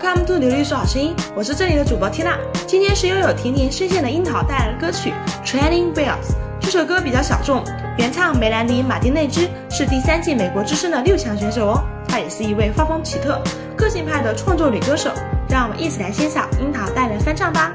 [0.00, 2.38] Welcome to 刘律师好声音，我是这里的主播缇娜。
[2.68, 5.12] 今天是拥有甜甜声线的樱桃带来的歌曲
[5.44, 6.30] 《Training Bells》。
[6.60, 7.64] 这首歌比较小众，
[7.98, 11.82] 原唱梅兰妮·马丁内兹是第三季美国之声的六强选手哦。
[12.06, 13.42] 她也是一位画风奇特、
[13.76, 15.10] 个性派的创作女歌手。
[15.48, 17.72] 让我们一起来欣赏樱桃带来的翻唱吧。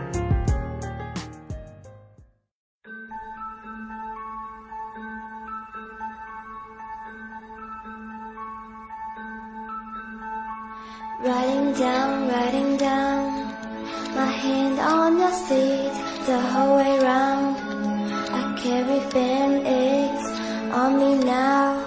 [11.20, 13.46] Writing down, writing down,
[14.16, 15.92] my hand on your seat
[16.26, 17.56] the whole way round.
[18.32, 20.26] I carry band-aids
[20.74, 21.86] on me now,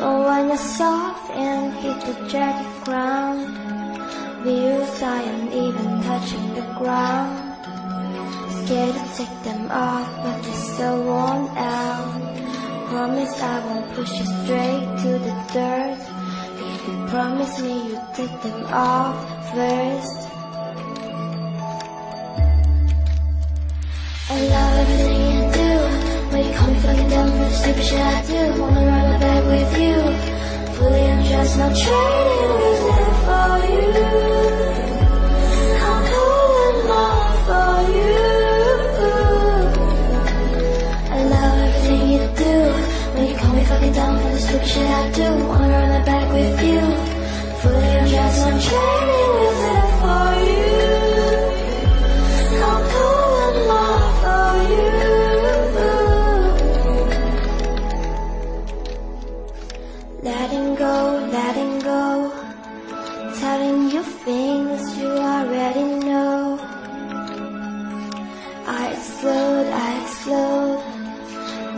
[0.00, 3.46] but when you're soft and hit the jagged ground,
[4.44, 7.36] wheels aren't even touching the ground.
[8.64, 12.88] Scared to take them off, but they're so worn out.
[12.88, 16.15] Promise I won't push you straight to the dirt.
[17.16, 19.16] Promise me you take them off
[19.50, 20.18] first.
[24.28, 25.72] I love everything you do.
[26.30, 28.60] When you call me fucking down for the stupid shit I do.
[28.60, 30.74] Wanna run my bed with you.
[30.74, 32.15] Fully undressed, no training
[60.22, 62.32] Letting go, letting go.
[63.38, 66.58] Telling you things you already know.
[68.66, 70.82] I explode, I explode.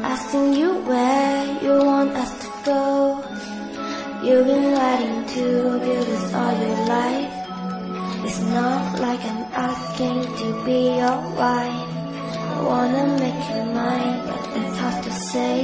[0.03, 3.18] Asking you where you want us to go.
[4.29, 5.45] You've been waiting to
[5.81, 7.33] build this all your life.
[8.27, 11.89] It's not like I'm asking to be your wife.
[12.53, 15.55] I wanna make you mine, but that's hard to say.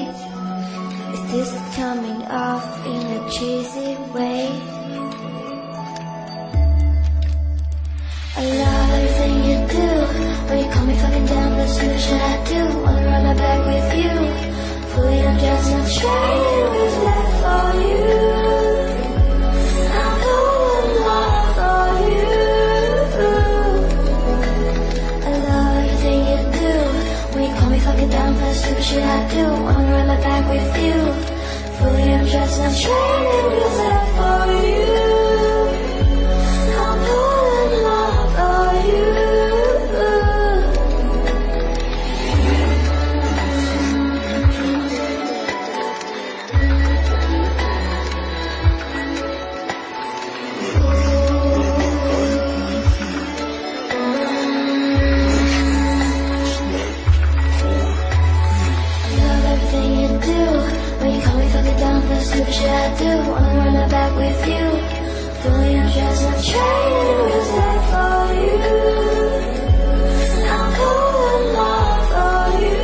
[1.12, 4.48] Is this coming off in a cheesy way?
[8.38, 9.90] I love everything you do.
[10.48, 12.60] but you call me fucking down, stupid shit I do.
[12.80, 14.14] Wanna run my back with you.
[14.94, 16.43] Fully undressed, no training
[28.04, 29.44] me down, but stupid shit I do.
[29.62, 30.98] Wanna run back with you.
[31.78, 35.13] Fully undressed, training was left for you.
[62.44, 63.30] Stupid shit I do.
[63.30, 64.64] Wanna run my back with you.
[65.42, 68.58] Fully undressed, no training wheels there for you.
[70.52, 70.92] I'll go
[71.32, 72.82] and love for you.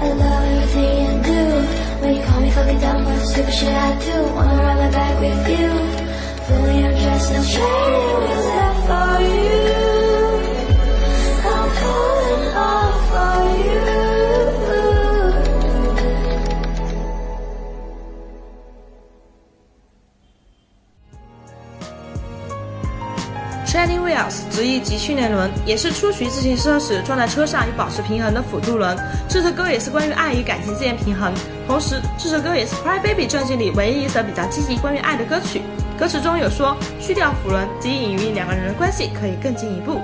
[0.00, 1.42] I love everything you do.
[2.00, 4.16] When you call me fucking for the stupid shit I do.
[4.34, 5.68] Wanna run my back with you.
[6.46, 8.41] Fully undressed, no training wheels there for
[23.72, 28.94] Training wheels 直译及训练轮，也是初学自行车时撞在车上以保持平衡的辅助轮。
[29.26, 31.32] 这首歌也是关于爱与感情之间平衡，
[31.66, 35.62] 同时这首歌也是 Cry Baby 专辑里唯一一首比较积极关于爱的歌曲。
[35.98, 40.02] 歌词中有说去掉辅轮，即隐喻两个人的关系可以更进一步。